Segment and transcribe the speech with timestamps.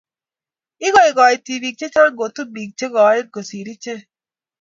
[0.87, 4.01] Ikaikai tibik chechang' kotun biik che koen kosir ichek